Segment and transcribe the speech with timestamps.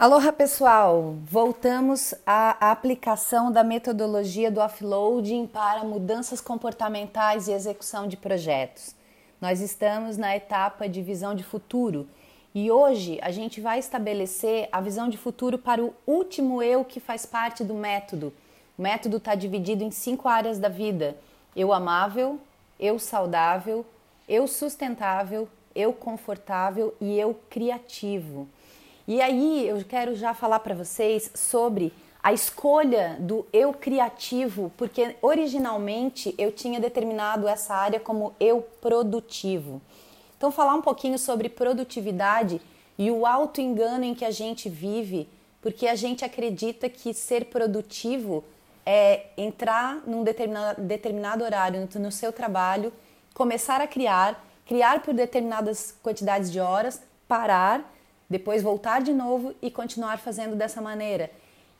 [0.00, 8.16] Aloha pessoal, voltamos à aplicação da metodologia do offloading para mudanças comportamentais e execução de
[8.16, 8.94] projetos.
[9.42, 12.08] Nós estamos na etapa de visão de futuro
[12.54, 16.98] e hoje a gente vai estabelecer a visão de futuro para o último eu que
[16.98, 18.32] faz parte do método.
[18.78, 21.14] O método está dividido em cinco áreas da vida:
[21.54, 22.40] eu amável,
[22.78, 23.84] eu saudável,
[24.26, 28.48] eu sustentável, eu confortável e eu criativo.
[29.10, 35.16] E aí eu quero já falar para vocês sobre a escolha do eu criativo, porque
[35.20, 39.82] originalmente eu tinha determinado essa área como eu produtivo.
[40.36, 42.62] Então, falar um pouquinho sobre produtividade
[42.96, 45.28] e o auto engano em que a gente vive,
[45.60, 48.44] porque a gente acredita que ser produtivo
[48.86, 52.92] é entrar num determinado, determinado horário no, no seu trabalho,
[53.34, 57.92] começar a criar, criar por determinadas quantidades de horas, parar
[58.30, 61.30] depois voltar de novo e continuar fazendo dessa maneira.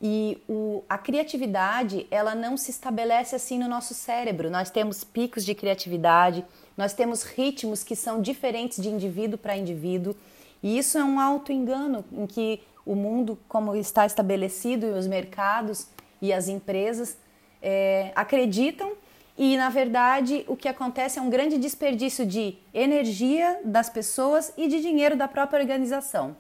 [0.03, 4.51] E o, a criatividade, ela não se estabelece assim no nosso cérebro.
[4.51, 6.45] Nós temos picos de criatividade,
[6.77, 10.17] nós temos ritmos que são diferentes de indivíduo para indivíduo.
[10.63, 15.87] E isso é um auto-engano em que o mundo, como está estabelecido, e os mercados
[16.21, 17.17] e as empresas
[17.63, 18.93] é, acreditam
[19.41, 24.69] e na verdade o que acontece é um grande desperdício de energia das pessoas e
[24.69, 26.37] de dinheiro da própria organização.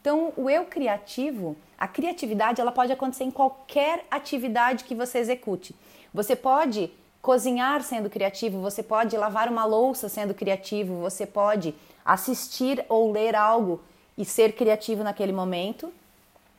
[0.00, 5.74] Então, o eu criativo, a criatividade, ela pode acontecer em qualquer atividade que você execute.
[6.14, 11.74] Você pode cozinhar sendo criativo, você pode lavar uma louça sendo criativo, você pode
[12.04, 13.82] assistir ou ler algo
[14.16, 15.92] e ser criativo naquele momento.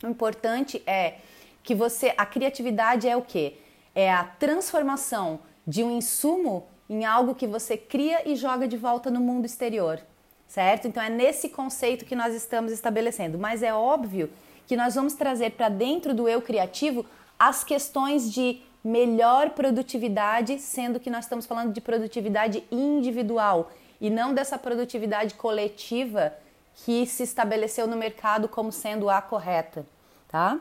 [0.04, 1.20] O importante é
[1.64, 3.58] que você, a criatividade é o que?
[3.96, 9.12] É a transformação de um insumo em algo que você cria e joga de volta
[9.12, 10.00] no mundo exterior,
[10.48, 10.88] certo?
[10.88, 14.32] Então é nesse conceito que nós estamos estabelecendo, mas é óbvio
[14.66, 17.06] que nós vamos trazer para dentro do eu criativo
[17.38, 24.34] as questões de melhor produtividade, sendo que nós estamos falando de produtividade individual e não
[24.34, 26.34] dessa produtividade coletiva
[26.74, 29.86] que se estabeleceu no mercado como sendo a correta,
[30.30, 30.60] tá?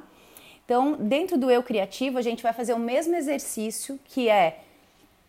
[0.65, 4.65] Então, dentro do eu criativo, a gente vai fazer o mesmo exercício que é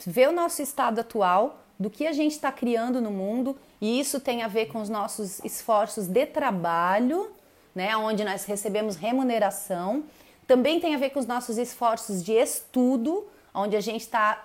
[0.06, 4.19] ver o nosso estado atual, do que a gente está criando no mundo, e isso
[4.19, 7.31] tem a ver com os nossos esforços de trabalho,
[7.75, 10.03] né, onde nós recebemos remuneração.
[10.47, 14.44] Também tem a ver com os nossos esforços de estudo, onde a gente está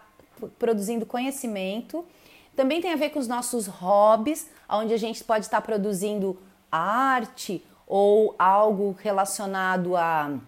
[0.59, 2.05] produzindo conhecimento.
[2.55, 6.39] Também tem a ver com os nossos hobbies, onde a gente pode estar produzindo
[6.71, 10.39] arte ou algo relacionado a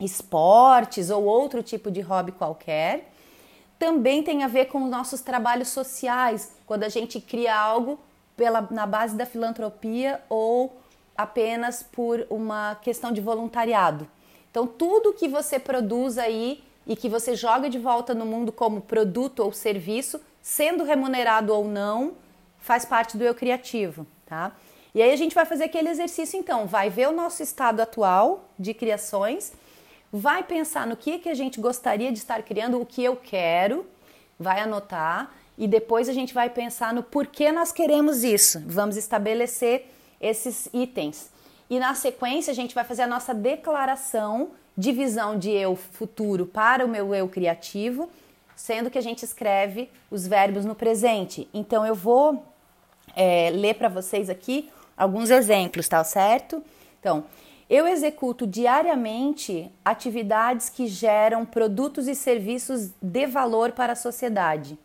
[0.00, 3.12] esportes ou outro tipo de hobby qualquer
[3.78, 7.98] também tem a ver com os nossos trabalhos sociais, quando a gente cria algo
[8.36, 10.76] pela, na base da filantropia ou
[11.16, 14.08] apenas por uma questão de voluntariado.
[14.50, 18.80] Então, tudo que você produz aí e que você joga de volta no mundo como
[18.80, 22.14] produto ou serviço, sendo remunerado ou não,
[22.58, 24.52] faz parte do eu criativo, tá?
[24.94, 28.48] E aí a gente vai fazer aquele exercício então, vai ver o nosso estado atual
[28.58, 29.52] de criações
[30.12, 33.86] vai pensar no que, que a gente gostaria de estar criando, o que eu quero,
[34.38, 38.62] vai anotar e depois a gente vai pensar no porquê nós queremos isso.
[38.66, 39.86] Vamos estabelecer
[40.20, 41.30] esses itens.
[41.68, 46.46] E na sequência a gente vai fazer a nossa declaração de visão de eu futuro
[46.46, 48.08] para o meu eu criativo,
[48.54, 51.48] sendo que a gente escreve os verbos no presente.
[51.52, 52.46] Então eu vou
[53.16, 56.62] é, ler para vocês aqui alguns exemplos, tá certo?
[57.00, 57.24] Então,
[57.68, 64.78] eu executo diariamente atividades que geram produtos e serviços de valor para a sociedade.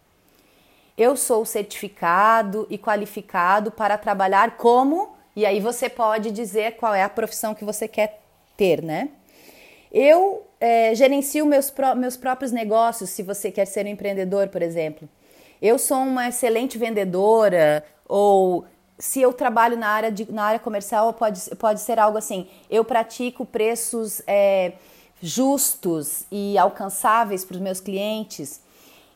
[0.98, 7.04] Eu sou certificado e qualificado para trabalhar como, e aí você pode dizer qual é
[7.04, 8.22] a profissão que você quer
[8.58, 9.10] ter, né?
[9.92, 14.62] Eu é, gerencio meus, pró meus próprios negócios, se você quer ser um empreendedor, por
[14.62, 15.08] exemplo.
[15.62, 18.66] Eu sou uma excelente vendedora ou
[19.04, 22.86] se eu trabalho na área, de, na área comercial, pode, pode ser algo assim: eu
[22.86, 24.76] pratico preços é,
[25.22, 28.62] justos e alcançáveis para os meus clientes.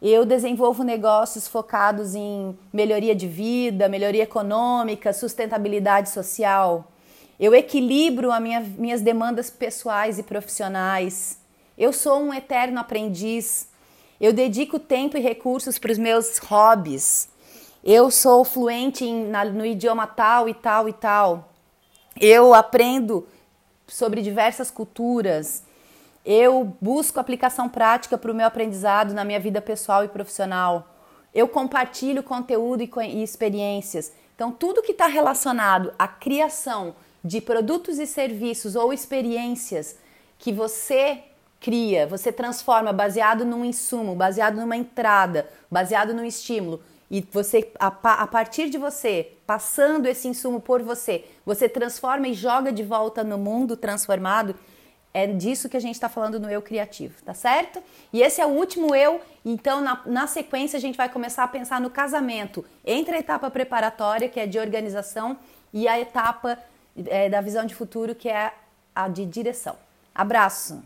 [0.01, 6.91] Eu desenvolvo negócios focados em melhoria de vida, melhoria econômica, sustentabilidade social.
[7.39, 11.39] Eu equilibro as minha, minhas demandas pessoais e profissionais.
[11.77, 13.69] Eu sou um eterno aprendiz.
[14.19, 17.29] Eu dedico tempo e recursos para os meus hobbies.
[17.83, 21.49] Eu sou fluente em, na, no idioma tal e tal e tal.
[22.19, 23.27] Eu aprendo
[23.87, 25.63] sobre diversas culturas.
[26.25, 30.95] Eu busco aplicação prática para o meu aprendizado na minha vida pessoal e profissional.
[31.33, 34.11] Eu compartilho conteúdo e, e experiências.
[34.35, 39.97] Então, tudo que está relacionado à criação de produtos e serviços ou experiências
[40.37, 41.23] que você
[41.59, 47.87] cria, você transforma baseado num insumo, baseado numa entrada, baseado num estímulo, e você a,
[47.87, 53.23] a, partir de você passando esse insumo por você, você transforma e joga de volta
[53.23, 54.55] no mundo transformado.
[55.13, 57.81] É disso que a gente está falando no eu criativo, tá certo?
[58.11, 59.21] E esse é o último eu.
[59.43, 63.49] Então, na, na sequência, a gente vai começar a pensar no casamento entre a etapa
[63.49, 65.37] preparatória, que é de organização,
[65.73, 66.59] e a etapa
[67.07, 68.53] é, da visão de futuro, que é
[68.93, 69.75] a de direção.
[70.13, 70.83] Abraço!